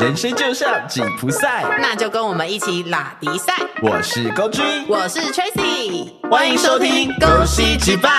[0.00, 3.52] 人生就像紧箍赛，那就跟我们一起拉迪赛。
[3.82, 8.10] 我是高君，我是 Tracy，欢迎收听恭喜击败。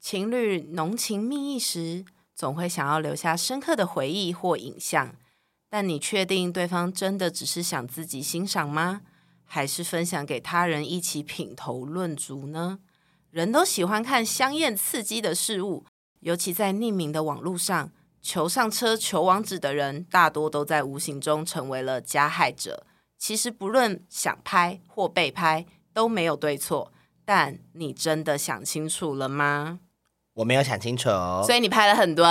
[0.00, 2.04] 情侣浓情蜜意时，
[2.36, 5.16] 总会想要留下深刻的回忆或影像。
[5.70, 9.02] 但你确定对方真的只是想自己欣赏吗？
[9.44, 12.80] 还是分享给他人一起品头论足呢？
[13.30, 15.84] 人都喜欢看香艳刺激的事物，
[16.20, 22.86] 尤其在匿名的网络上，求上车、求网址的人，大多都在无形中成为了加害者。
[23.18, 26.92] 其实不论想拍或被拍，都没有对错。
[27.24, 29.80] 但你真的想清楚了吗？
[30.38, 31.08] 我没有想清楚，
[31.44, 32.24] 所以你拍了很多，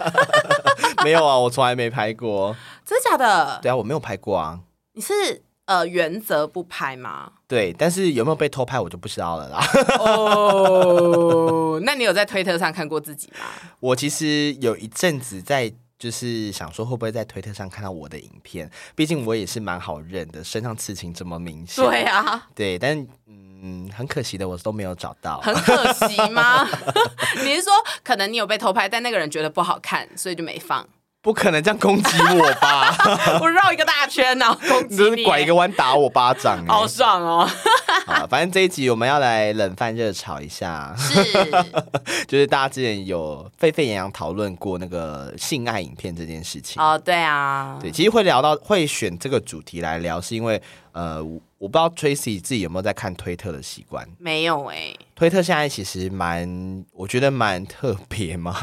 [1.02, 3.58] 没有啊，我从来没拍过，真的假的？
[3.62, 4.60] 对啊，我没有拍过啊。
[4.92, 5.14] 你是
[5.64, 7.32] 呃原则不拍吗？
[7.48, 9.66] 对，但是有没有被偷拍我就不知道了啦。
[9.98, 13.46] 哦，那你有在推特上看过自己吗？
[13.80, 21.82] 我其实有一阵子在，就是想说会不会在推特上看到我的影片，毕竟我也是蛮好认的，身上刺青这么明显。
[21.82, 23.45] 对啊，对，但嗯，
[23.96, 25.40] 很可惜的，我都没有找到。
[25.40, 26.66] 很可惜吗？
[27.44, 30.86] 你是说可能你有被偷拍，但那个人觉得不好看，所以就没放？
[31.22, 32.96] 不可能这样攻击我吧？
[33.42, 37.50] 我绕一个大圈呢，攻击你，就是拐一个弯打我巴掌、欸，好爽哦！
[38.06, 41.14] 好，反正这一集我们要来冷饭热炒一下，是，
[42.28, 46.82] 就是大家之前有沸沸扬扬讨论过那个性爱影片这件事情。
[46.82, 50.60] 哦，对啊，对，其实会聊到会选这个主题来聊，是因为
[50.92, 51.22] 呃，
[51.58, 54.06] 我不知道 Tracy 自己有没有在看推特的习惯。
[54.18, 58.54] 没有哎、推特现在其实蛮，我觉得蛮特别嘛。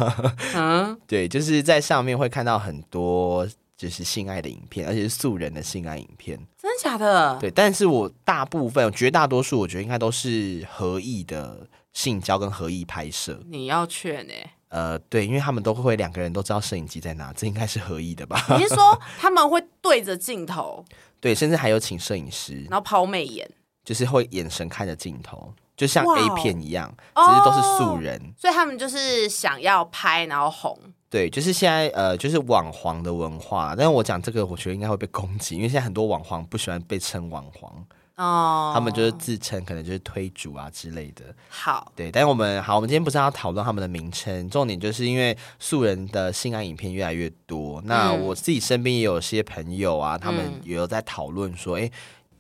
[0.56, 6.38] 嗯， 对，就是在上面会看到很多就是性爱的影片，而且是素人的性爱影片。
[6.62, 7.38] 真的假的？
[7.40, 13.42] 对，但是我大部分绝大多数，我觉得应该都是合意的性交跟合意拍摄。
[13.50, 18.46] 你要劝哎、呃，对，因为他们都会两个人都知道摄影机在哪，这应该是合意的吧？
[18.58, 20.86] 你是说 他们会对着镜头，
[21.20, 23.50] 对，甚至还有请摄影师，然后抛媚眼，
[23.84, 28.34] 就是会眼神看着镜头，就像 A 哦片一样，只是都是素人。
[28.38, 30.80] 所以他们就是想要拍，然后红。
[31.14, 33.76] 对，就是现在呃，就是网黄的文化。
[33.78, 37.72] 但是我讲这个，我觉得应该会被攻击，因为现在很多网黄不喜欢被称网黄，
[38.16, 41.26] 哦，他们就是自称可能就是推主啊之类的。
[41.50, 47.80] 好，对，但是我们好，我们今天不是要讨论他们的名称，重点就是因为素人的性爱影片越来越多。
[47.86, 51.92] 那嗯我自己身边也有些朋友啊，他们嗯也有在讨论说，诶，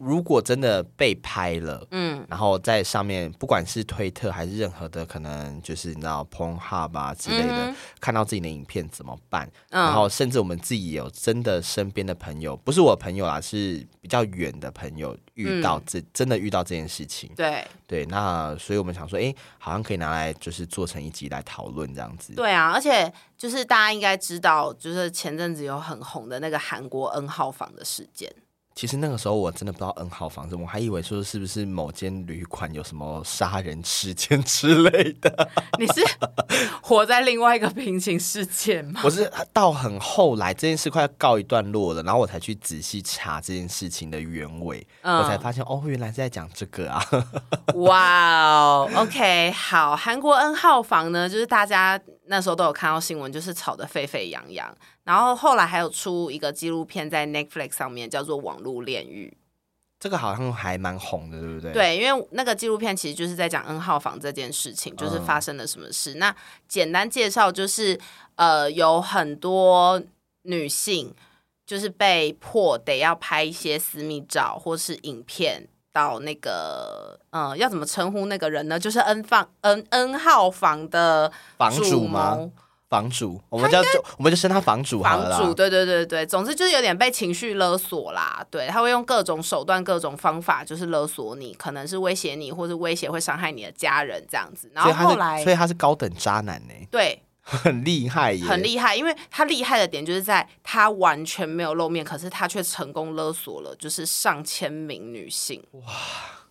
[0.03, 1.85] 如果真的被拍了。
[1.91, 9.49] 嗯，然后在上面，不管是推特还是任何的，可能就是你知道 Pornhub 啊之类的，嗯看到自己的影片怎么办？
[9.69, 17.31] 嗯然后甚至我们自己有真的身边的朋友，不是我朋友啦，是比较远的朋友遇到嗯这、真的遇到这件事情。
[17.35, 22.33] 对对，那所以我们想说，哎，好像可以拿来就是做成一集来讨论这样子。
[22.33, 28.33] 对啊，而且就是大家应该知道，就是前阵子有很红的那个韩国 N 号房的事件。
[28.75, 35.49] 其实那个时候我真的不知道 N 号房是，我还以为说是不是某间旅馆有什么杀人事件之类的。
[35.77, 36.01] 你是
[36.81, 39.01] 活在另外一个平行世界吗？
[39.03, 47.03] 我是到很后来这件事快要告一段落了，然后我才去仔细查这件事情的原委，嗯我才发现哦，原来是在讲这个啊。
[47.75, 54.75] 哇哦，OK，好，韩国 N 号房呢，就是大家那时候都有看到新闻，就是吵得沸沸扬扬。
[55.03, 59.35] 然后后来还有出一个纪录片在 Netflix 上面，叫做《网络炼狱
[59.99, 61.71] 这个好像还蛮红的，对不对？》。。
[61.73, 66.15] 对，因为那个纪录片其实就是在讲 N 号房这件事情，就是发生了什么事。
[66.15, 66.35] 那
[66.67, 67.99] 简单介绍就是，
[68.35, 70.01] 呃，有很多
[70.41, 71.13] 女性
[71.65, 75.67] 就是被迫得要拍一些私密照或是影片。
[75.93, 78.77] 到那个，呃，要怎么称呼那个人呢？
[78.77, 82.49] 就是 N 房 N N 号房的房主吗
[82.89, 85.37] 房主，我们叫就我们就称他房主好了。
[85.37, 88.45] 房主，对对对对，总之就是有点被情绪勒索啦。
[88.51, 94.69] 对，他会用各种手段、各种方法，就是勒索你，可能是威胁你，或是威胁会伤害你的家人这样子。
[94.75, 105.83] 然后后来所以他是高等渣男呢，对很厉害耶，很厉害，因为他厉害的点就是在他完全没有露面，可是他却成功勒索了就是上千名女性，哇，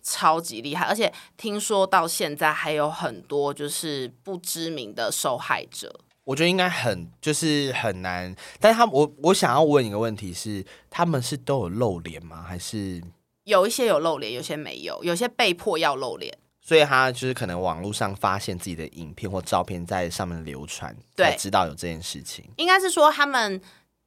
[0.03, 0.85] 超级厉害！
[0.85, 5.99] 而且听说到现在还有很多就是不知名的受害者。
[6.25, 12.45] 我觉得应该很就是很难，但是他我我想要问一个问题是，他们是都有露脸吗？
[12.47, 13.03] 还是
[13.45, 16.37] 有一些有露脸，有些没有，有些被迫要露脸。
[16.65, 22.45] 所以他就是可能网络上发现自己的影片或照片在上面流传，对才知道有这件事情。
[22.55, 23.61] 应该是说他们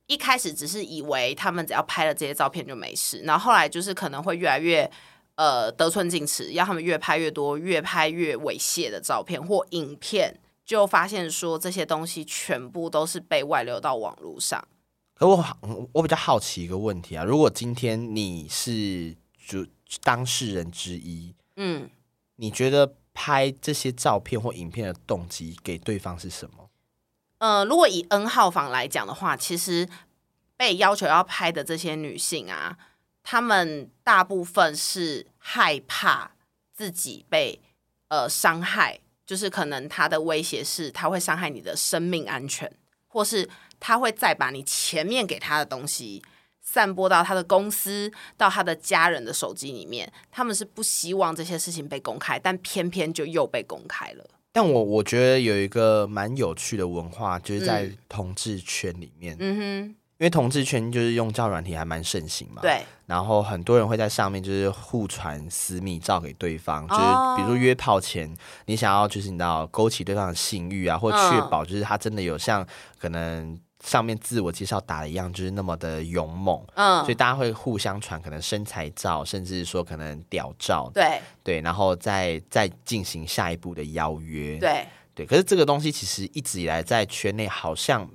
[0.07, 4.91] 一开始只是以为他们只要拍了这些照片就没事，然后后来就是可能会越来越
[5.35, 14.67] 呃得寸进尺，要他们越拍越多、越拍越猥亵的照片或影片，就发现说这些东西全部都是被外流到网络上。
[15.15, 15.59] 可我好
[15.93, 19.15] 我比较好奇一个问题啊，如果今天你是
[19.47, 19.67] 就
[20.03, 21.89] 当事人之一，嗯，
[22.37, 26.71] 你觉得拍这些照片或影片的动机给对方是什么？
[27.39, 29.89] 呃，如果以 N 号房来讲的话，其实
[30.57, 32.79] 被要求要拍的这些女性啊，
[33.23, 36.33] 她们大部分是害怕
[36.73, 37.61] 自己被
[38.09, 42.71] 呃伤害，就是可能她的威胁是她会伤害你的生命安全，
[43.07, 43.49] 或是
[43.79, 46.23] 她会再把你前面给她的东西
[46.67, 54.25] 散播到他的公司、到他的家人的手机里面，他们是不希望这些事情被公开，但偏偏就又被公开了。
[54.53, 59.97] 但我我觉得有一个蛮有趣的文化，就是在同志圈里面，嗯哼。
[60.19, 68.35] 因为同志圈就是用交友软体还蛮盛行嘛，，对，然后很多人会在上面就是互传私密照给对方，就是哦比如说约炮前，
[68.65, 71.31] 你想要就是你知道勾起对方的性欲啊，或嗯。
[71.31, 72.67] 确保就是他真的有像
[72.99, 84.85] 可能上面自我介绍打的一样，就是那么的勇猛，嗯所以，大家会互相传可能身材照，甚至说可能屌照，对对，然后再再进行下一步的邀约，对。
[85.15, 85.25] 对。
[85.25, 88.11] 可是这个东西其实一直以来在圈内好像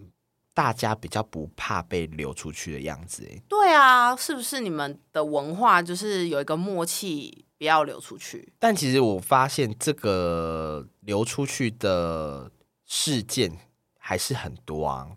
[0.54, 8.52] 大家比较不怕被流出去的样子，哎，对啊，是不是你们的文化就是有一个默契，不要流出去？
[8.60, 12.52] 但其实我发现这个流出去的
[12.86, 13.58] 事件
[13.98, 15.08] 还是很多啊。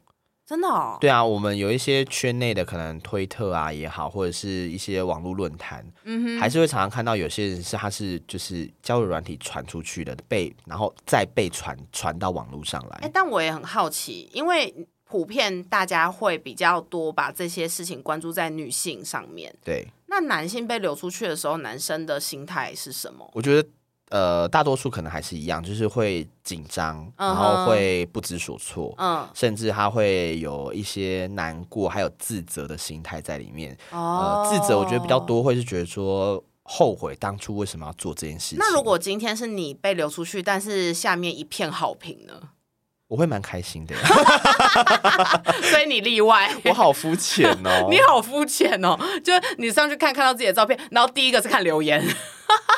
[0.46, 13.10] 真的哦，对啊，我们有一些圈内的可能推特啊也好，或者是一些网络论坛，嗯哼，还是会常常看到有些人是他是就是交友软体传出去的，被然后再被传传到网络上来哎、来。
[13.12, 23.30] 但我也很好奇，因为普遍大家会比较多把这些事情关注在女性上面，对，那男性被流出去的时候，男生的心态是什么？
[23.32, 23.68] 我觉得
[24.10, 28.94] 呃大多数可能还是一样，就是会紧张，嗯然后会不知所措。
[28.98, 33.76] 嗯，甚至他会有一些难过，还有自责的心态在里面。
[33.90, 35.24] 哦呃，自责我觉得比较。
[35.24, 38.58] 多，会是觉得说后悔当初为什么要做这件事情。
[38.58, 42.34] 那如果今天是你被流出去，但是下面一片好评呢？
[43.08, 43.94] 我会蛮开心的，
[45.70, 46.54] 所以你例外。
[46.64, 47.86] 我好肤浅哦。
[47.88, 48.98] 你好肤浅哦！
[49.24, 52.04] 就是你上去看看到自己的照片，然后第一个是看留言，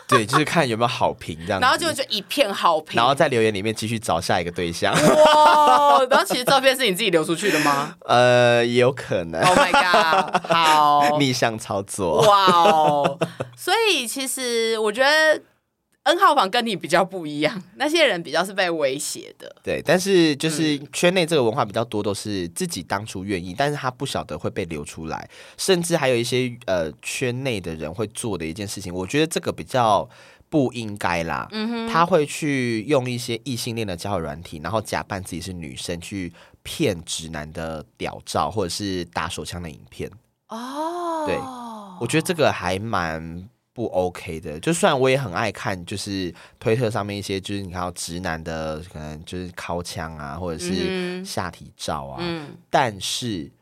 [0.08, 4.92] 对，就是看有没有好评这样子，然后就就一片好评，然后在留言里面继续找下一个对象。
[4.94, 6.00] 哇！
[6.08, 10.46] 然后其实照片是你自己流出去的吗呃，也有可能？Oh my god！
[10.46, 12.20] 好， 逆向操作。
[12.22, 13.18] 哇哦！
[13.56, 15.40] 所以其实我觉得
[16.06, 19.56] N 号房跟你比较不一样，那些人比较是被威胁的。
[19.60, 30.08] 对，但是就是嗯圈内这个文化比较多，都是自己当初愿意，但是他不晓得会被流出来，甚至还有一些呃圈内的人会做的一件事情，我觉得这个比较
[30.48, 31.48] 不应该啦。
[31.50, 36.32] 嗯哼，他会去用一些异性恋的交友软体，然后假扮自己是女生，去
[36.62, 40.08] 骗直男的屌照或者是打手枪的影片。
[40.50, 41.36] 哦，对
[42.00, 44.58] 我觉得这个还蛮不 OK 的。
[44.58, 53.52] 就虽然我也很爱看，就是推特上面一些，就是你看到直男的可能就是靠枪啊，或者是下体照啊，嗯，但是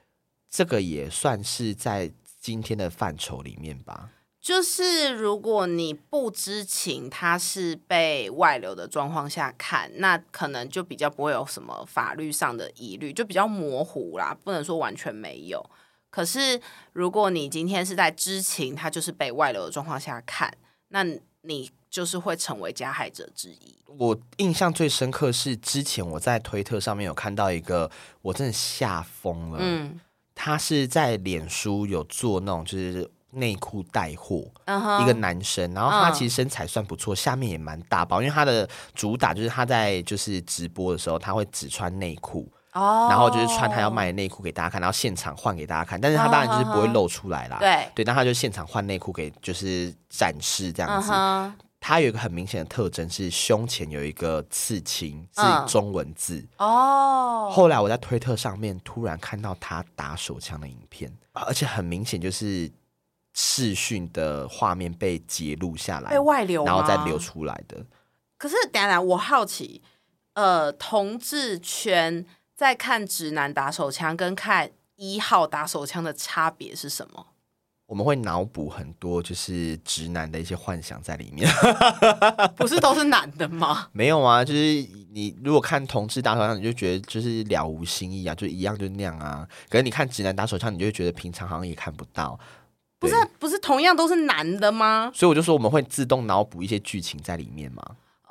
[0.49, 4.11] 这个也算是在今天的范畴里面吧。
[4.40, 15.65] 就是如果你不知情他是被外流的状况下看，那可能就比较不会有什么法律上的疑虑，就比较模糊啦，不能说完全没有。
[16.14, 16.60] 可是
[16.92, 20.56] 如果你今天是在知情他就是被外流的状况下看，
[20.90, 21.02] 那
[21.42, 23.76] 你就是会成为加害者之一。
[23.98, 27.90] 我印象最深刻是之前我在推特上面有看到一个，
[28.22, 29.58] 我真的吓疯了。
[29.60, 29.98] 嗯
[30.36, 34.48] 他是在脸书有做那种就是内裤带货，
[35.02, 47.56] 一个男生，然后他嗯其实身材算不错，下面也蛮大包，因为他的主打就是他在就是直播的时候，他会只穿内裤，哦，然后就是穿他要卖的内裤给大家看，然后现场换给大家看，但是他当然就是不会露出来啦。
[47.58, 51.10] 对，对，但他就现场换内裤给就是展示这样子。
[51.81, 56.43] 他有一个很明显的特征是胸前有一个刺青，是嗯中文字。
[56.56, 62.72] 哦，后来我在推特上面突然看到他打手枪的影片，而且很明显就是
[63.34, 67.19] 视讯的画面被截录下来被，外流，然后再流。
[67.19, 67.84] 出来的。
[68.38, 69.82] 可是等一下等一下，我好奇，
[70.32, 72.24] 呃，同志圈
[72.55, 77.27] 在看直男打手枪跟看一号打手枪的差别是什么？
[77.87, 81.46] 我们会脑补很多就是直男的一些幻想在里面。
[82.56, 83.89] 不是都是男的吗？
[83.93, 84.58] 没有啊，就是
[85.13, 89.46] 你如果看同志打手枪，你就觉得就是了无新意啊，就一样就那样啊。
[89.69, 92.39] 可是你看直男打手枪，你就会觉得平常好像也看不到。
[92.99, 95.11] 不是啊不是同样都是男的吗？
[95.15, 97.82] 所以我就说我们会自动脑补一些剧情在里面嘛。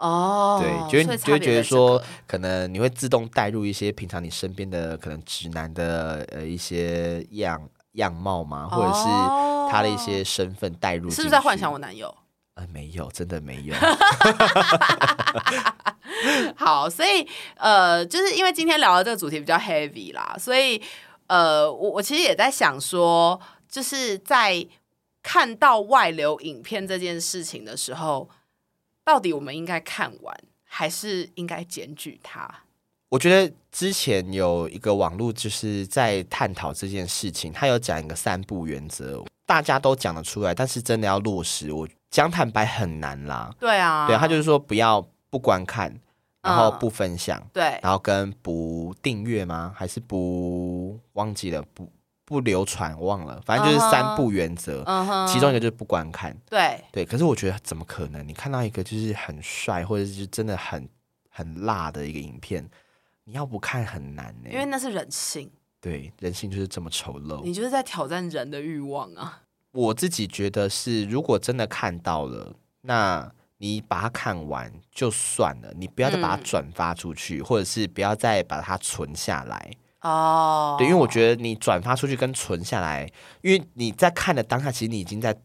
[0.04, 9.06] 哦，对，就会就会觉得说，可能你会自动带入一些平常你身边的可能直男的呃一些样样貌嘛，或者是
[9.72, 11.10] 他的一些身份带入。
[11.10, 11.72] 是不是在幻想？
[11.72, 12.14] 我男友？
[12.56, 13.74] 呃，没有，真的没有。
[16.58, 20.82] 好，所以呃，就是因为今天聊的这个主题比较 heavy 啦，所以
[21.28, 24.68] 呃，我我其实也在想说，就是在
[25.24, 28.30] 看到外流影片这件事情的时候，
[29.06, 32.64] 到底我们应该看完，还是应该检举他？
[33.10, 43.54] 我觉得之前有一个网络就是在探讨这件事情，他有讲一个三不原则，大家都讲得出来，但是真的要落实，我讲坦白很难啦。
[43.60, 45.96] 对啊，对，他就是说不要不观看，
[46.42, 49.72] 然后嗯不分享，对然后跟不订阅吗？
[49.76, 51.88] 还是不忘记了不
[52.26, 52.98] 不流传？
[52.98, 54.84] 我忘了，反正就是三不原则，
[55.28, 56.36] 其中一个就是不观看。
[56.50, 58.28] 对对，可是我觉得怎么可能？
[58.28, 60.88] 你看到一个就是很帅，或者是真的很
[61.30, 62.68] 很辣的一个影片，
[63.26, 65.52] 你要不看很难呢、因为那是人性，
[65.82, 67.44] 对人性就是这么丑陋。
[67.44, 69.42] 你就是在挑战人的欲望啊。
[69.72, 79.72] 我自己觉得是，如果真的看到了，那你把它看完就算了，你不要再把它嗯转发出去，或者是不要再把它存下来。
[80.04, 83.10] 哦，对，因为我觉得你转发出去跟存下来，
[83.42, 85.36] 因为你在看的当下，其实你已经在，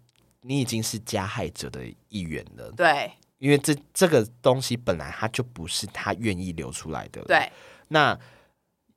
[0.42, 2.70] 你已经是加害者的一员了。
[2.72, 7.50] 对因为这这个东西本来它就不是他愿意流出来的。，对
[7.86, 8.18] 那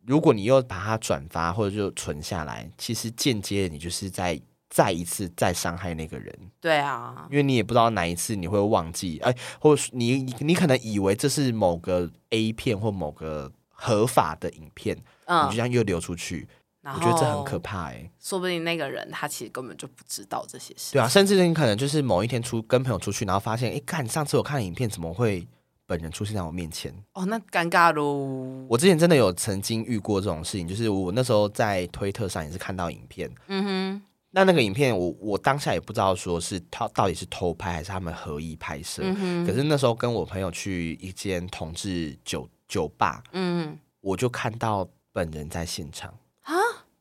[0.03, 14.97] 如果你又把它转发或者就存下来，其实间接你就是在再一次再伤害那个人，对啊，因为你也不知道哪一次你会忘记，哎，或者是你你你可能以为这是某个 A 片或某个合法的影片，
[15.27, 16.47] 你嗯就这，样又流出去，
[16.81, 20.93] 然我觉得这很可怕哎、说不定那个人他其实根本就不知道这些事。
[20.93, 25.47] 对啊，甚至你可能就是某一天出跟朋友出去，然后发现，哎，看上次我看的影片怎么会
[25.85, 26.93] 本人出现在我面前？
[27.13, 28.65] 哦，那尴尬喽。
[28.67, 34.01] 我之前真的有曾经遇过这种事情，就是我那时候在推特上也是看到影片，嗯哼。
[34.33, 43.77] 那那个影片我我当下也不知道说是他到底是偷拍还是他们合意拍摄，哼，嗯，可是那时候跟我朋友去一间同志酒酒吧，嗯。
[43.99, 46.13] 我就看到本人在现场。
[46.43, 46.53] 啊，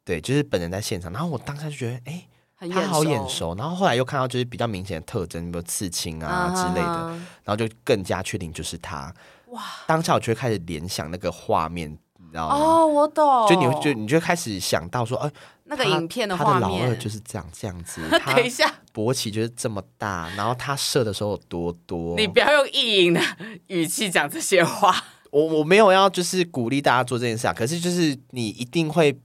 [0.04, 2.26] 对，就是本人在现场，然后我当下就觉得，哎、
[2.56, 3.28] 很他好眼熟。
[3.28, 9.12] 熟，然后后来又看到就是比较明显的特征，比如刺青啊之类的，啊然后就更加确定就是他。
[9.46, 12.54] 哇，当下我就会开始联想那个画面，你知道吗？
[12.54, 15.32] 哦，我懂，就你会就你就会开始想到说，哎、
[15.64, 22.16] 那个影片画他的老二面，就是这样这样子， 他等一下，勃起就是这么大，然后他射的时候有多多。
[22.16, 23.20] 你不要用意淫的
[23.68, 25.04] 语气讲这些话。
[25.30, 29.18] 我我没有要就是鼓励大家做这件事啊，可是就是你一定会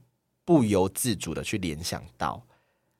[0.44, 2.44] 不由自主的去联想到，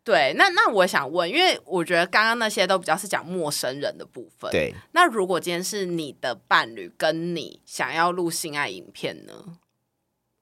[0.03, 9.33] 对，那那我想问，因为我觉得刚刚那些都比较是讲陌生人的部分。，对，那如果今天是你的伴侣跟你想要录性爱影片呢？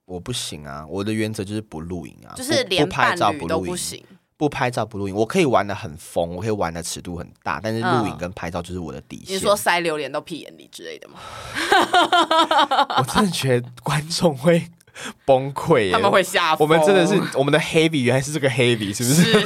[0.05, 4.05] 我不行啊，我的原则就是不录影啊，就是连拍照伴侣不录影，都不行。
[4.37, 9.35] 不拍照不录影，我可以玩的很疯，我可以玩的尺度很大，但是录影嗯跟拍照就是我的底线。
[9.35, 11.15] 你说塞榴莲到屁眼里之类的吗？
[12.99, 14.67] 我真的觉得观众会
[15.25, 16.67] 崩溃耶，他们会吓疯。
[16.67, 19.23] 我们真的是我们的 heavy 原来是这个 heavy 是不是？
[19.23, 19.41] 是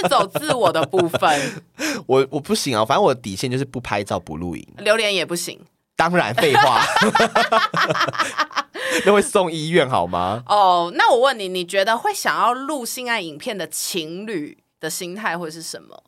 [0.00, 1.62] 是走自我的部分，
[2.06, 4.66] 我我不行啊，反正我的底线就是不拍照不录影。
[4.78, 5.58] 榴莲也不行
[5.96, 6.80] 当然废话，
[9.06, 10.42] 那会送医院好吗？
[10.46, 10.92] 哦。
[10.94, 16.04] 那我问你，你觉得会想要录性爱影片的情侣的心态会是什么？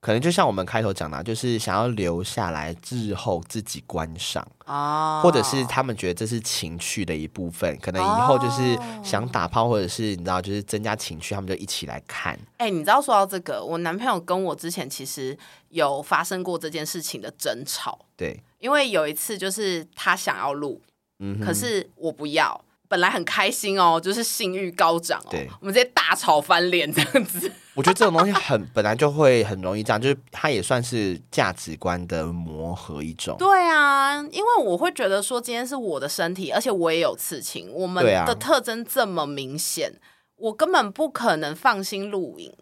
[0.00, 12.36] 可能就像我们开头讲的啊，就是想要留下来日后自己观赏，哦，或者是他们觉得这是情趣的一部分，可能以后就是哦想打炮，或者是你知道，就是增加情趣，他们就一起来看。
[12.56, 20.82] 哎、你知道说到这个，我男朋友跟我之前其实有发生过这件事情的争吵，对，因为有一次就是他想要录，
[21.22, 22.62] 嗯，可是我不要。
[22.88, 27.50] 本来很开心哦，就是性欲高涨哦对，我们直接大吵翻脸这样子。
[27.72, 33.34] 我觉得这种东西很本来就会很容易这样，就是它也算是价值观的磨合一种。
[33.38, 39.90] 对啊，因为我会觉得说今天是我的身体，而且我也有刺青，我们对啊的特征这么明显，
[40.36, 42.52] 我根本不可能放心录影。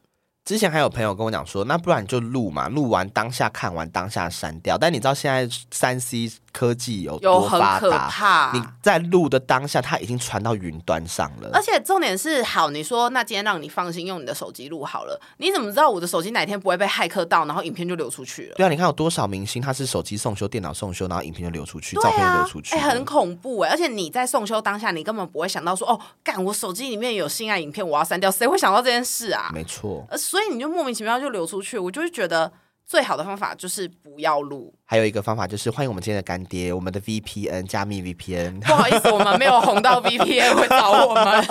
[0.45, 4.79] 之前还有朋友跟我讲说，那不然你就录嘛，录完当下看完当下删掉。
[4.79, 8.53] 但你知道现在三 C 科技有有多很可发达，怕。
[8.53, 11.51] 你在录的当下，它已经传到云端上了。
[11.53, 18.55] 而且重点是，好，你说那今天让你放心用你的手机录好了，你怎么知道我的手机哪天不会被骇客到，然后影片就流出去了？
[18.57, 23.71] 对啊，你看有多少明星他是手机送修、电脑送修，然后影片就流出去，对照片就啊流出，去哎、了，很恐怖哎！
[23.71, 29.51] 而且你在送修当下，你根本不会想到说，哦，干，我手机里面有性爱影片，我要删掉，谁会想到这件事啊？
[29.55, 30.05] 没错。
[30.11, 32.51] 呃，所以你就莫名其妙就流出去，我就是觉得
[32.87, 34.75] 最好的方法就是不要录。
[34.91, 38.59] 还有一个方法就是欢迎我们今天的干爹，我们的 VPN 加密 VPN。
[38.67, 41.45] 不好意思，我们没有红到 VPN 会找我们，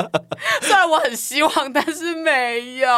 [0.62, 2.88] 虽然我很希望，但是没有。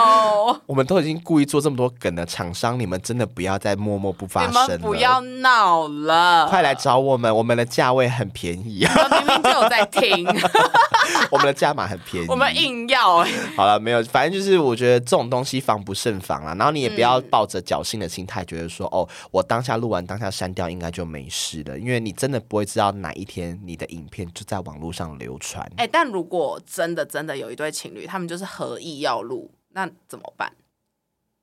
[0.67, 10.25] 我们都已经故意做这么多梗的厂商，你们真的不要再默默不发声不要闹了，快来找我们，我们的价位很便宜，我明明就有在听，
[11.33, 12.27] 我们的价码很便宜。
[12.29, 13.33] 我们硬要、欸。
[13.57, 16.55] 好了，没有，反正就是我觉得这种东西防不胜防啦。
[16.55, 25.69] 然后你也不嗯要抱着侥幸的心态，觉得说哦，我当下录完当下删掉应该就没事了，因为你真的不会知道哪一天你的影片就在网络上流传。
[25.79, 30.53] 哎、但如果真的真的有一对情侣，他们就是合意要录，那怎么办？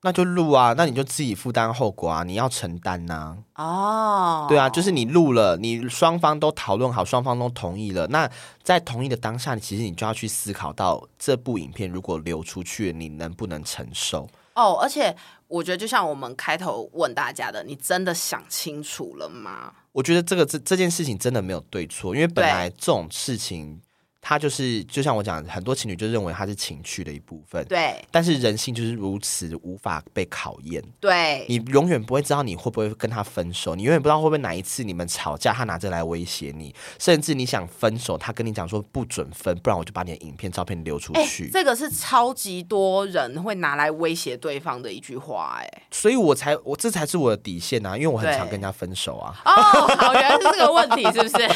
[0.04, 8.06] 那就录啊，那你就自己负担后果啊，你要承担呐、哦，对啊，就是你录了，你双方都讨论好，双方都同意了。
[8.08, 8.30] 那
[8.62, 14.30] 在同意的当下，其实你就要去思考到这部影片如果流出去，你能不能承受？
[14.58, 15.16] 哦，而且
[15.48, 19.72] 我觉得就像我们开头问大家的，你真的想清楚了吗？
[19.92, 23.80] 我觉得这个这这件事情真的没有对错，因为本来这种事情，
[24.20, 30.84] 它就是就像我讲，很多情侣就认为他是情趣的一部分，对但是人性就是如此无法被考验。
[31.00, 41.50] 对，你永远不会知道你会不会跟他分手，你永远不知道会不会哪一次你们吵架，他拿着来威胁你，甚至你想分手，他跟你讲说不准分，不然我就把你的影片、照片流出哎、去。
[41.50, 45.82] 这个是超级多人会拿来威胁对方的一句话、哎。
[45.92, 49.34] 所以我才我这才是我的底线啊，因为我很对常跟人家分手啊。
[49.46, 49.52] 哦，
[49.96, 51.48] 好，原来是这个问题，是不是？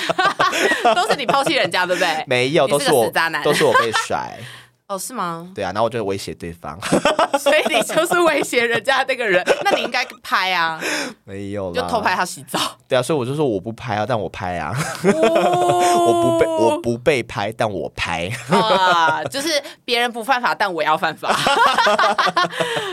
[0.96, 2.24] 都是你抛弃人家，对不对？
[2.28, 3.12] 没有，都是我
[3.44, 4.38] 都是我被甩。
[4.92, 5.50] 哦，是吗？
[5.56, 6.78] 对啊，然后我就威胁对方，
[7.40, 10.78] 所以你就是威胁人家那个人， 那你应该拍啊，
[11.24, 12.60] 没有啦，就偷拍他洗澡。
[12.90, 18.30] 对啊，所以我就说我不拍啊，但我拍啊，我我不被我不被拍，但我拍。
[18.50, 19.50] 啊，就是
[19.86, 21.32] 别人不犯法，但我要犯法。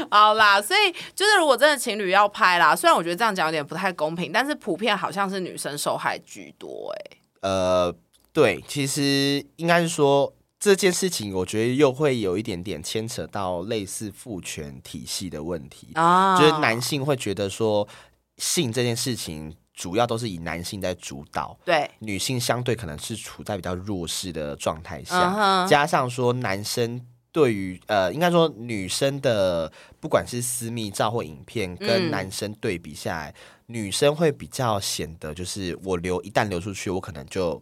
[0.08, 7.92] 好啦，所以就是如果真的情侣要拍啦，虽然我觉得这样讲有点不太公平，但是普遍好像是女生受害居多、哎，呃，
[8.38, 17.88] 对，其实应该是说这件事情，我觉得又会有一点点牵扯到类似父权体系的问题，啊就是男性会觉得说
[18.36, 21.58] 性这件事情主要都是以男性在主导。
[21.64, 33.34] 对，女性相对可能是处在比较弱势的状态嗯下，哼，加上说男生对于呃，应该说女生的不管是私密照或影片，跟嗯男生对比下来，
[33.66, 37.60] 女生会比较显得就是我流一旦流出去，我可能就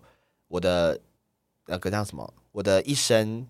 [0.48, 1.00] 我的
[1.66, 3.46] 那个叫什么，我的一生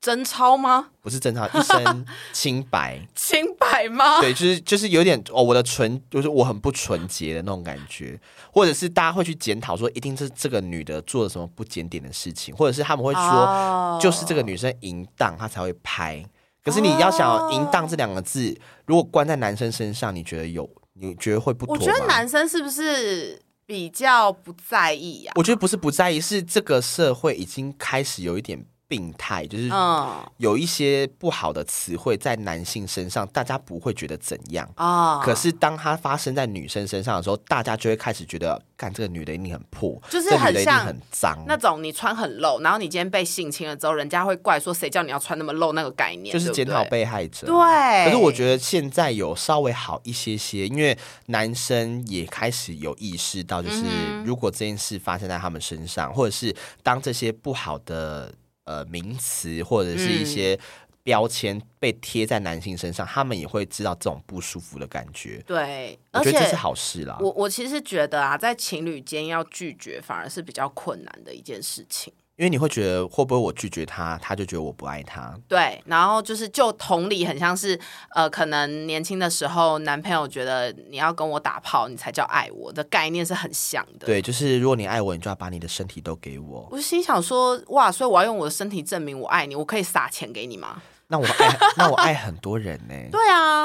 [0.00, 0.88] 贞操吗？
[1.00, 3.06] 不是贞操，一生清白。
[3.14, 4.20] 清白吗？
[4.20, 8.18] 对，就是就是有点哦，我的纯就是我很不纯洁的那种感觉，
[8.52, 16.24] 或者是大家会去检讨说，一定是这个女的做了什么不检点的事情，或者是他们会说，哦就是这个女生淫荡，她才会拍。
[16.64, 20.68] 可是你要想哦淫荡这两个字，如果关在男生身上，你觉得有？
[20.94, 21.64] 你觉得会不？
[21.70, 34.68] 我觉得男生是不是比较不在意呀、我觉得不是不在意，是这个社会已经开始有一点病态，就是嗯有一些不好的词汇在男性身上，大家不会觉得怎样。
[34.74, 47.46] 啊，可是当它发生在女生身上的时候，大家就会开始觉得，干这个女的一定很破，就是很像很脏，那种你穿很露，然后你今天被性侵了之后，人家会怪说谁叫你要穿那么露那个概念，就是检讨被害者。
[47.46, 48.04] 对。
[48.06, 53.84] 可是我觉得现在有稍微好一些些，因为男生也开始有意识到，就是
[54.24, 58.32] 如果这件事发生在他们身上，或者是当这些不好的
[58.64, 60.58] 呃名词或者是一些
[61.02, 65.42] 标签被贴在男性身上，他们也会知道这种不舒服的感觉。
[65.46, 67.16] 对，而且我觉得这是好事啦。
[67.20, 72.12] 我我其实觉得啊，在情侣间要拒绝反而是比较困难的一件事情。
[72.40, 75.30] 因为你会觉得会不会我拒绝他，他就觉得我不爱他？
[75.46, 77.78] 对，然后就是就同理，很像是
[78.14, 86.66] 呃，可能年轻的时候，男朋友觉得你要跟我打炮，你才叫爱我的概念是很像的。，对，就是如果你爱我，你就要把你的身体都给我。
[86.70, 90.80] 我就心想说，哇，所以我要用我的身体证明我爱你，我可以撒钱给你吗？
[91.12, 93.62] 那我爱，那我爱很多人呢、对啊，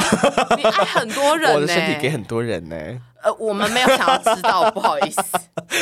[0.58, 1.56] 你爱很多 人、呢。
[1.56, 2.76] 我的身体给很多人呢、
[3.24, 5.22] 呃，我们没有想要知道，不好意思。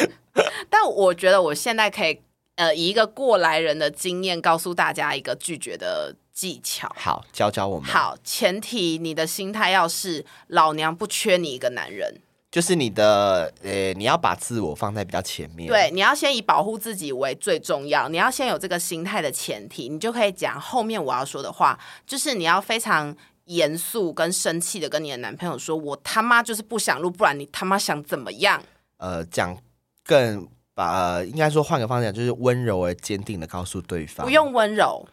[0.70, 2.20] 但我觉得我现在可以，
[2.56, 6.92] 呃，以一个过来人的经验，告诉大家一个拒绝的技巧。
[6.96, 12.22] 好，教教我们。，好，前提你的心态要是老娘不缺你一个男人。
[12.52, 15.68] 就是你的呃，你要把自我放在比较前面。
[15.68, 28.64] 对，你要先以保护自己为最重要，你要先有这个心态的前提，你就可以讲后面我要说的话，就是你要非常严肃跟生气的跟你的男朋友说，我他妈就是不想录，不然你他妈想怎么样？
[28.98, 29.58] 呃，讲
[30.06, 34.32] 更把、呃应该说换个方向，就是温柔而坚定的告诉对方，不。
[34.32, 35.08] 用温柔，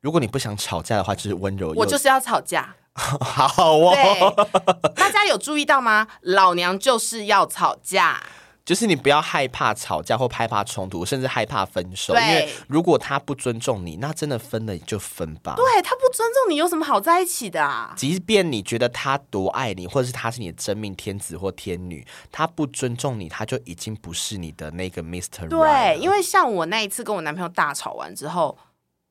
[0.00, 1.80] 如果你不想吵架的话，就是温柔又。
[1.80, 2.74] 我就是要吵架。
[2.94, 6.06] 好哦，对，大家有注意到吗？
[6.20, 8.22] 老娘就是要吵架。
[8.64, 12.14] 就是你不要害怕吵架或害怕冲突，甚至害怕分手。
[12.14, 15.54] 因为如果他不尊重你，那真的分了就分吧。
[15.56, 17.92] 对他不尊重你，有什么好在一起的啊？
[17.96, 28.58] 即便你觉得他多爱你，或者是他是你的真命天子或天女，他不尊重你，他就已经不是你的那个 Mister 对，因为为像我那一次跟我男朋友大吵完之后，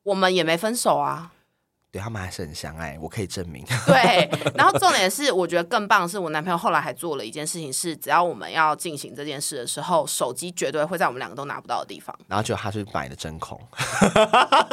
[0.04, 1.32] 我们也没分手啊。
[1.92, 3.62] 对他们还是很相爱，我可以证明。
[3.86, 12.18] 对，然后重点是，我觉得更棒的是，我男朋友后来还做了一件事情，是只要我们要进行这件事的时候，手机绝对会在我们两个都拿不到的地方。
[12.26, 13.60] 然后就他去买的针孔，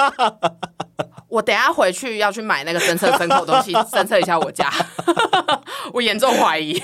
[1.27, 4.71] 我等下回去要去买那个侦测针口东西，侦测一下我家。
[5.91, 6.81] 我严重怀疑，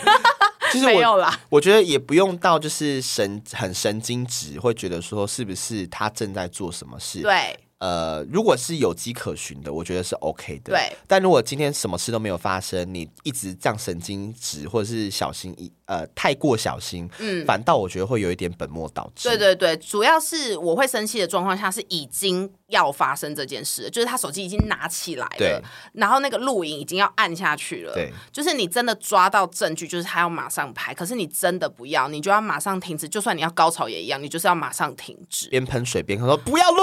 [0.70, 1.40] 其实我没有啦。
[1.48, 7.22] 我觉得也不用到就是神很神经质，会觉得说是不是他正在做什么事。
[7.22, 10.74] 对呃，如果是有迹可循的，我觉得是 OK 的。
[10.74, 19.30] 对，但如果今天什么事都没有发生，你一直这样神经质或者是小心翼呃太过小心，嗯反倒我觉得会有一点本末倒置。
[19.30, 25.62] 对对对，主要是我会生气的状况下是已经要发生这件事，就是他手机已经拿起来对了，
[25.94, 27.94] 然后那个录影已经要按下去了。
[27.94, 35.50] 对，就是你真的抓到证据，就是他要马上拍，可是你真的不要，你就要马上停止，就算你要高潮也一样，你就是要马上停止。
[35.50, 36.82] 边喷水边说不要录，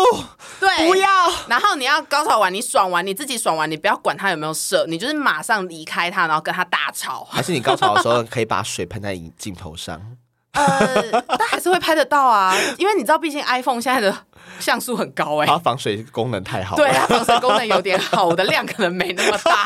[0.61, 1.09] 对，不要。
[1.49, 7.27] 然后你要高潮完，你爽完，你自己爽完，你不要管他有没有射，你就是马上离开他，然后跟他大吵。
[7.31, 10.01] 还是你高潮的时候可以把水喷在镜镜头上？
[10.53, 14.15] 呃，但还是会拍得到啊，因为你知道，毕竟 iPhone 现在的
[14.61, 16.85] 像素很高哎、然后防水功能太好了。
[16.85, 19.65] 对，它防水功能有点好，我的量可能没那么大。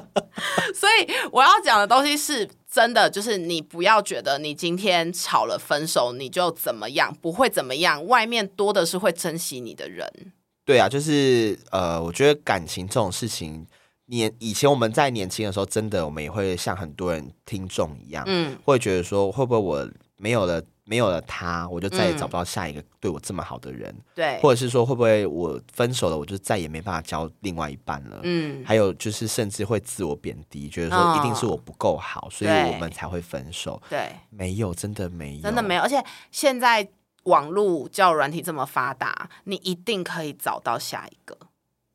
[0.74, 10.32] 所以我要讲的东西是真的，就是你不要觉得你今天吵了分手你就怎么样，不会怎么样，外面多的是会珍惜你的人。
[10.66, 13.64] 对啊，就是呃，我觉得感情这种事情，
[14.06, 22.16] 年以前我们在年轻的时候，真的我们也会像很多人听众一样，嗯，会觉得说，会不会我没有了没有了他，我就再也嗯。
[22.18, 28.20] 找不到下一个对我这么好的人，对，或者是说，会不会我分手了，我就再也没办法交另外一半了？
[28.24, 33.80] 嗯，还有就是，甚至会自我贬低，觉得说哦一定是我不够好，所以我们才会分手。
[33.88, 35.82] 对，没有，真的没有，真的没有。
[35.82, 36.88] 而且现在
[37.26, 41.38] 网络交友软体这么发达，你一定可以找到下一个。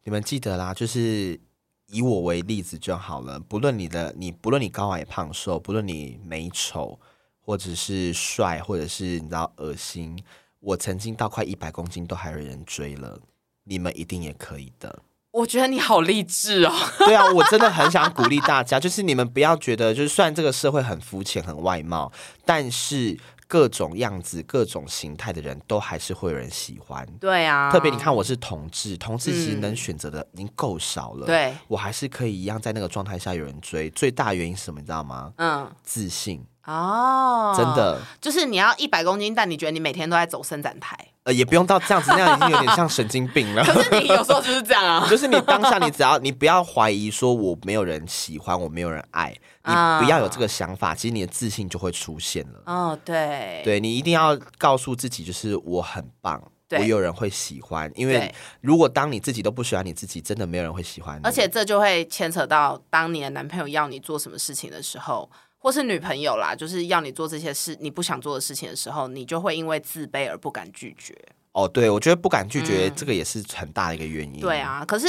[0.03, 1.39] 你们记得啦，就是
[1.87, 3.39] 以我为例子就好了。
[3.39, 6.99] 不论你的你，不论你高矮胖瘦，不论你美丑，
[7.39, 10.17] 或者是帅，或者是你知道恶心，
[10.59, 13.19] 我曾经到快一百公斤都还有人追了，
[13.63, 15.03] 你们一定也可以的。
[15.31, 16.73] 我觉得你好励志哦。
[16.99, 22.11] 对啊，我真的很想鼓励大家，就是你们不要觉得，就是虽然这个社会很肤浅、很外貌，
[22.43, 23.17] 但是
[23.51, 27.05] 各种样子、各种形态的人都还是会有人喜欢。
[27.19, 31.25] 对啊，特别你看，我是同志，同志其实嗯能选择的已经够少了。
[31.25, 33.89] 对，我还是可以一样在那个状态下有人追。
[33.89, 34.79] 最大原因是什么？
[34.79, 35.33] 你知道吗？
[35.35, 37.99] 嗯，自信，哦，真，的。
[38.21, 43.63] 就是你要一百公斤，但你觉得你每天都在走伸展台，呃，也不用到这样子，那样已经有点像神经病了。
[43.63, 45.05] 可是你有时候就是这样啊。
[45.10, 49.29] 就是你当下，你只要你不要怀疑说我没有人喜欢，我没有人爱，
[49.65, 52.63] 你啊不要有这个想法，其实你的自信就会出现了。
[52.65, 57.91] 哦，对，对你一定要告诉自己，就是我很棒，对我有人会喜欢。
[57.93, 61.21] 因为如果当你自己都不喜欢你自己，真的没有人会喜欢你。
[61.23, 65.29] 而且这就会牵扯到，当你的男朋友要你做什么事情的时候，
[65.62, 71.15] 或是女朋友啦，就是要你做这些事你不想做的事情的时候，你就会因为自卑而不敢拒绝。
[71.52, 74.41] 哦，对，我觉得不敢拒绝，嗯这个也是很大的一个原因。
[74.41, 75.08] 对，啊，可是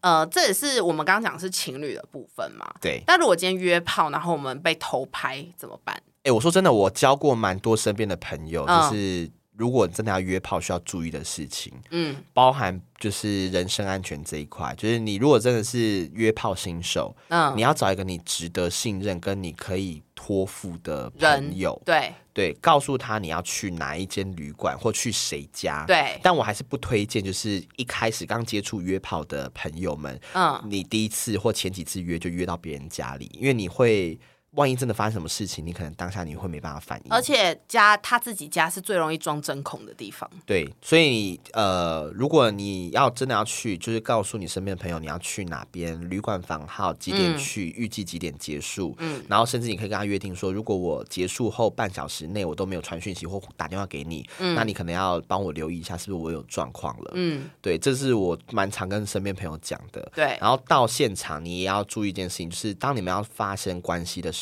[0.00, 2.66] 呃，这也是我们刚刚讲是情侣的部分嘛。
[2.80, 3.00] 对。
[3.06, 5.96] 但如果今天约炮，然后我们被偷拍怎么办？
[6.24, 14.74] 哎、我说真的，我交过蛮多身边的朋友，嗯就是如果真的要约炮，需要注意的事情，嗯包含就是人身安全这一块。
[14.76, 25.84] 就是你如果真的是约炮新手，嗯，你要找一个你值得信任跟你可以托付的朋友，对对，告诉他你要去哪一间旅馆或去谁家。
[25.86, 34.18] 对，但我还是不推荐，就是一开始刚接触约炮的朋友们，嗯你第一次或前几次约就约到别人家里，因为你会
[34.54, 37.12] 万一真的发生什么事情，你可能当下你会没办法反应。
[37.12, 40.28] 而且家他自己家是最容易装针孔的地方。
[40.44, 64.41] 对，所以呃，如果你要真的要去，就是告诉你身边的朋友你要去哪边，旅馆房号几点去，预计几点结束，嗯，然后甚至你可以跟他约定说，如果我结束后半小时内我都没有传讯息或打电话给你，嗯，那你可能要帮我留意一下，是不是我有状况了，嗯，对，这是我蛮常跟身边朋友讲的，对，然后到现场你也要注意一件事情，就是当你们要发生关系的时候，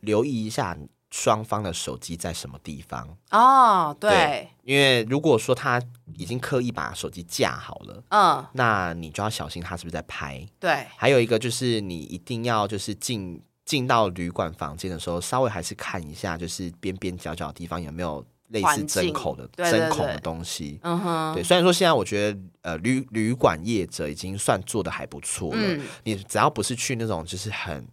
[0.00, 0.76] 留意一下
[1.10, 3.16] 双方的手机在什么地方。
[3.30, 5.80] 哦，对，因为如果说他
[6.16, 10.44] 已经刻意把手机架好了，嗯，那你就要小心他是不是在拍。
[10.58, 20.78] 对，还有一个就是你一定要就是进进到旅馆房间的时候，稍微还是看一下，就是边边角角的地方有没有类似针孔的针孔的东西。
[20.82, 21.42] 嗯哼，对。
[21.42, 27.86] 虽然说现在我觉得呃旅旅馆业者已经算做的还不错了，你只要不是去那种就是很。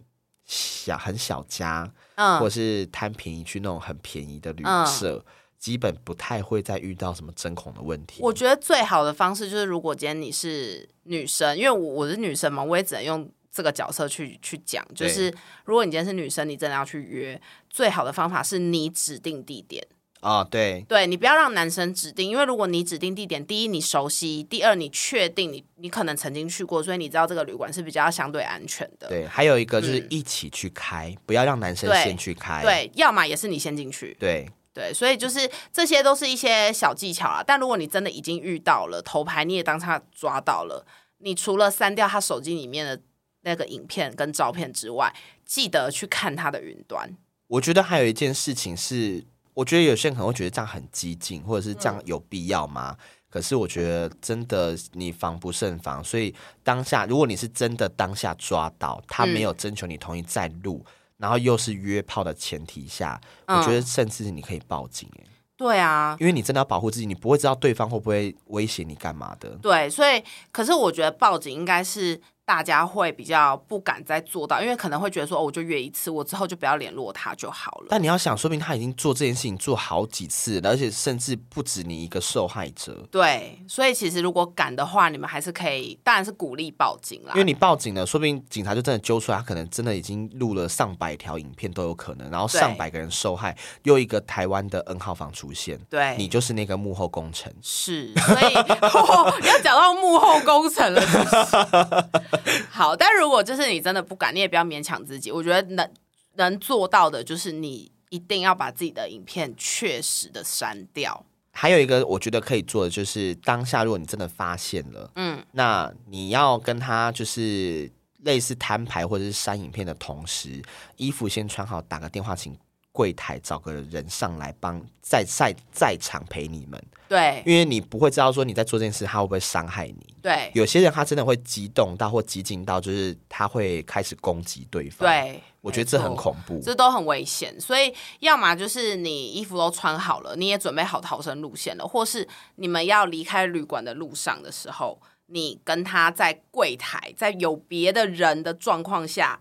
[0.46, 5.24] 小很小家，嗯，或者是贪便宜去那种很便宜的旅社，
[5.58, 8.20] 基本不太会再遇到什么针孔的问题。
[8.22, 19.86] 我觉得最好的方式就是，如果今天你是女生，因为我我是女生嘛，我也只能用这个角色去去讲，就是如果你今天是女生，你真的要去约，最好的方法是你指定地点。
[20.24, 29.06] 啊，对，对你不要让男生指定，因为如果你指定地点，第一你熟悉，第二你确定你你可能曾经去过，所以你知道这个旅馆是比较相对安全的。
[29.06, 32.62] 对，还有一个就是一起去开，不要让男生先去开。
[32.62, 34.16] 对，要么也是你先进去。
[34.18, 37.44] 对对，所以就是这些都是一些小技巧啊。
[37.46, 40.86] 但如果你真的已经遇到了头牌，你也当他抓到了，
[41.18, 42.98] 你除了删掉他手机里面的
[43.42, 47.14] 那个影片跟照片之外，记得去看他的云端。
[47.48, 49.26] 我觉得还有一件事情是。
[49.54, 52.96] 我觉得有些人可能会觉得这样很激进，或者是这样有必要吗？
[53.30, 60.84] 可是我觉得真的你防不胜防，所以当下如果你是真的当下抓到他没有征求你同意再录，
[61.16, 65.24] 然后又是约炮的前提下，我觉得甚至你可以报警哎。
[65.56, 69.50] 对啊，因为你真的要保护自己，你不会知道对方会不会威胁你干嘛的。
[69.62, 72.20] 对，所以可是我觉得报警应该是。
[72.46, 77.86] 大家会比较不敢再做到，因为可能会觉得说，哦，我就约一次，我之后就不要联络他就好了。
[77.88, 83.02] 但你要想，说明他已经做这件事情做好几次，而且甚至不止你一个受害者。
[83.10, 87.32] 对，所以其实如果敢的话，你们还是可以，当然是鼓励报警啦。
[87.34, 97.50] 因为你报警了，说不定警察就真的揪出来，他可能真的已经录了上百条影片都有可能，然后上百个人受害，又一个台湾的 N 号房出现，对你就是那个幕后工程。
[97.62, 98.52] 是，所以
[99.48, 102.10] 要讲到幕后工程了。
[102.70, 105.30] 好，但如果就是你真的不敢，你也不要勉强自己。
[105.30, 105.90] 我觉得能
[106.34, 111.24] 能做到的，就是你一定要把自己的影片确实的删掉。
[111.52, 117.90] 还有一个，我觉得可以做的就是，当下如果你真的发现了，嗯，那你要跟他就是
[118.24, 120.60] 类似摊牌或者是删影片的同时，
[120.96, 122.56] 衣服先穿好，打个电话请。
[122.94, 149.40] 柜台找个人上来帮在在在场陪你们，对，因为你不会知道说你在做这件事他会不会伤害你，对，有些人他真的会激动到或激进到，就是他会开始攻击对方，对，我觉得这很恐怖，这都很危险，所以要么就是你衣服都穿好了，你也准备好逃生路线了，或是你们要离开旅馆的路上的时候，你跟他在柜台在有别的人的状况下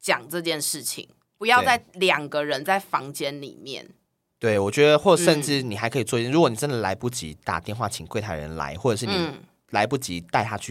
[0.00, 1.08] 讲这件事情。
[1.40, 3.88] 不要在两个人在房间里面。
[4.38, 9.30] 对，我觉得，或甚至你还可以做一件，如果你真的来不及打电话请柜台人来，或者是你
[9.70, 10.70] 来不及带他去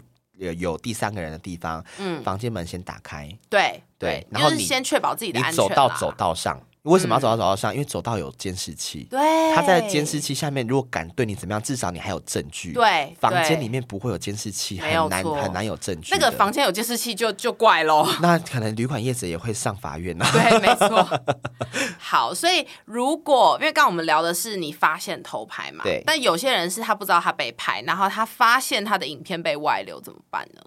[0.59, 3.27] 有第三个人的地方，嗯，房间门先打开。
[3.49, 5.55] 对对，然后你先确保自己的安全。
[5.55, 6.61] 走到走道上。
[6.83, 7.73] 为什么要走到走道上？
[7.73, 9.19] 因为走道有监视器，对，
[9.53, 12.71] 他在监视器下面，如果敢对你怎么样，至少你还有证据。
[12.71, 16.15] 对，房间里面不会有监视器，很难很难有证据。
[16.15, 18.07] 那个房间有监视器就就怪喽。
[18.21, 20.25] 那可能旅馆业者也会上法院呢。
[20.31, 21.21] 对，没错。
[21.99, 30.61] 好，所以如果因为刚刚我们聊的是你发现偷拍嘛，对，但有些人是他不知道他被拍，然后他发现他的影片被外流，怎么办呢？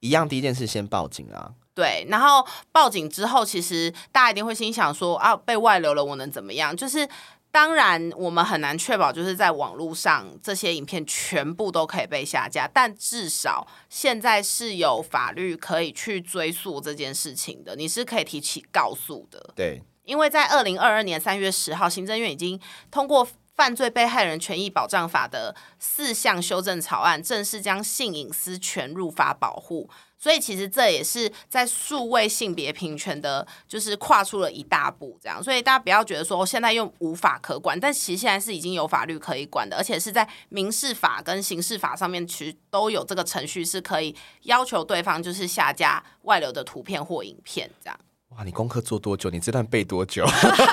[0.00, 1.52] 一样，第一件事先报警啊。
[1.74, 6.76] 对，然后报警之后，其实大家一定会心想说啊，被外流了，我能怎么样？
[6.76, 7.08] 就是
[7.50, 19.52] 当然，我们很难确保就是在网络上这些影片全部都可以被下架，但至少现在是有法律可以去追溯这件事情的，你是可以提起告诉的。
[19.56, 22.60] 对，因为在二零二二年三月十号，行政院已经
[22.90, 29.88] 通过《犯罪被害人权益保障法》的四项修正草案，正式将性隐私权入法保护。
[30.24, 35.44] 所以其实这也是在数位性别平权的，就是跨出了一大步，这样。
[35.44, 48.00] 所以大家不要觉得说现在又无法可管，但其实现在是已经有法律可以管的，而且是在民事法跟刑事法上面其实都有这个程序，是可以要求对方就是下架外流的图片或影片这样。
[48.30, 49.30] 哇，你功课做多久？
[49.30, 50.26] 你这段背多久？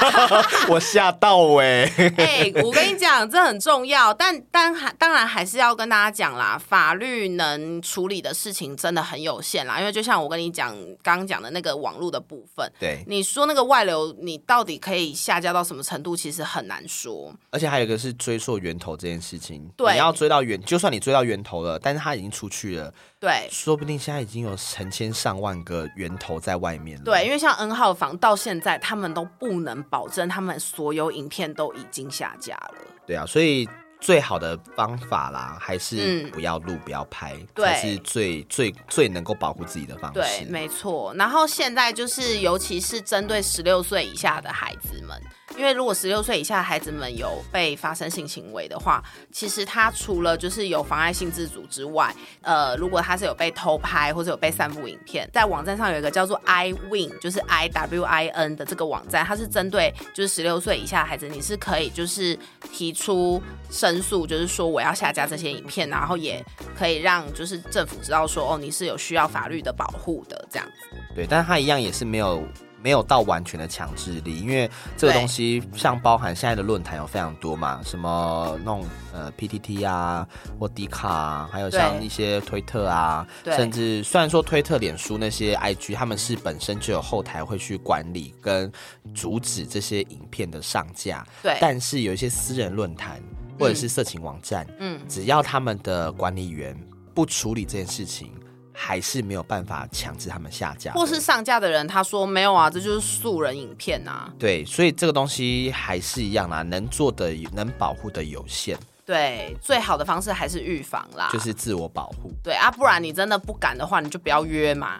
[0.67, 1.83] 我吓到哎、
[2.17, 9.79] 哎、我跟你讲，这很重要，但但还当然还是要跟大家讲啦，法律能处理的事情真的很有限啦。
[9.79, 17.31] 因为就像我跟你讲刚刚讲的那个网络的部分，对，你说那个外流，你到底可以下架到什么程度，其实很难说。
[17.51, 27.03] 而且还有一个是追溯源头这件事情，对你要追到源，就算你追到源头了，但是他已经出去了，对说不定现在已经有成千上万个源头在外面了。
[27.03, 32.75] 对，因为像 N 号房到现在，他们都不能保证他们所有影片都已经下架了。
[33.05, 33.67] 对啊，所以
[33.99, 40.19] 最好的方法啦，还是嗯不要录、不要拍，对才是最最最能够保护自己的方式。
[40.19, 41.13] 对，没错。
[41.15, 45.21] 然后现在就是，尤其是针对十六岁以下的孩子们，
[45.57, 62.37] 因为如果十六岁以下的孩子们有被发生性行为的话，其实他除了就是有妨碍性自主之外，呃，如果他是有被偷拍或者有被散布影片，在网站上有一个叫做 iWin，就是 I W I N 的这个网站，它是针对就是十六岁以下的孩子，你是可以就是
[62.71, 66.43] 提出申诉，就是说我要下架这些影片，然后也
[66.77, 70.97] 可以让就是政府知道说哦你是有需要法律的保护的这样子。
[71.15, 72.43] 对，但是它一样也是没有
[72.83, 80.27] 没有到完全的强制力，因为这个对东西像包含现在的论坛有非常多嘛，什么那种呃 PTT 啊
[80.59, 82.05] 或 D 卡啊，还有像对。
[82.05, 88.71] 一些推特啊，甚至虽然说推特、脸书那些 IG 他们是本身就有后台会去管理跟
[89.13, 91.57] 阻止这些影片的上架，对。
[91.61, 93.21] 但是有一些私人论坛
[93.59, 96.75] 或者是色情网站，嗯，只要他们的管理员
[97.13, 98.31] 不处理这件事情，
[98.73, 104.31] 还是没有办法强制他们下架，或是上架的人他说没有啊，这就是素人影片啊。
[104.39, 111.29] 对，所以这个东西还是一样啦，能做的、能保护的有限，对，最好的方式还是预防啦。
[111.31, 112.31] 就是自我保护。
[112.43, 114.99] 对啊，不然你真的不敢的话，你就不要约嘛。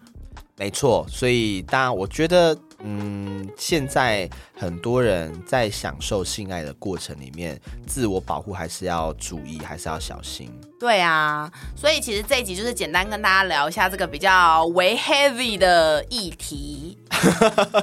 [0.58, 10.52] 没错，所以当然，我觉得，嗯，现在很多人在享受性爱的过程里面，自我保护还是要注意，还是要小心。
[10.80, 16.98] 对啊，所以其实这一集就是简单跟大家聊一下这个比较为 heavy 的议题。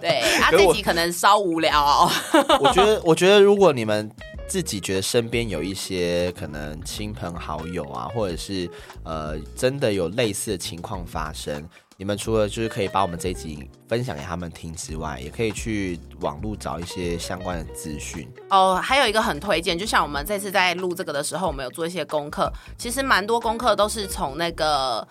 [0.00, 2.11] 对 啊，这集可能稍无聊哦。
[2.61, 4.11] 我觉得，我觉得如果你们
[4.48, 8.68] 自己觉得身边有一些可能亲朋好友啊，或者是
[9.04, 11.64] 呃真的有类似的情况发生，
[12.00, 18.32] 你们除了就是可以把我们这一集分享给他们听之外，也可以去网络找一些相关的资讯。
[18.50, 25.04] 哦，还有一个很推荐，就像我们这次在录这个的时候，我们有做一些功课，其实蛮多功课都是从那个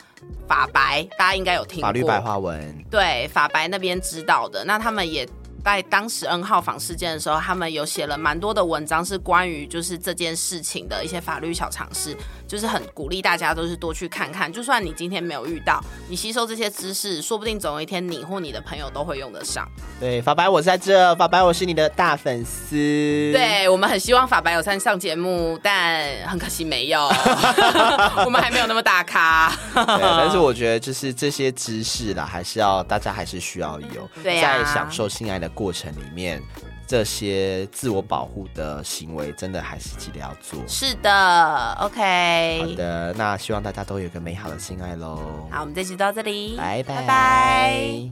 [0.48, 1.88] 法白，大家应该有听过。
[1.88, 5.28] 法律白话文，对法白那边知道的，那他们也
[5.66, 12.16] 在当时 N 号房事件的时候，他们有写了蛮多的文章，是关于就是这件事情的一些法律小常识，
[12.48, 14.52] 就是很鼓励大家都是多去看看。
[14.52, 19.68] 就算你今天没有遇到，你吸收这些知识，说不定总有一天你或你的朋友都会用得上。
[20.00, 22.76] 对，法白我在这，法白我是你的大粉丝。，
[23.34, 27.08] 对我们很希望法白有上上节目，但很可惜没有，
[28.26, 29.52] 我们还没有那么大咖。
[29.74, 36.42] 对，但是我觉得就是这些知识啦，还是要大家还是需要有，在享受性爱的过程里面，
[36.88, 40.60] 这些自我保护的行为，真的还是记得要做。
[40.68, 45.20] 是的，OK，好的，那希望大家都有一个美好的性爱喽。
[45.52, 48.12] 好，我们这期到这里，拜拜拜